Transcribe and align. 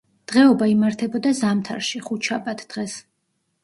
დღეობა 0.31 0.69
იმართებოდა 0.71 1.35
ზამთარში, 1.43 2.05
ხუთშაბათ 2.09 2.69
დღეს. 2.75 3.03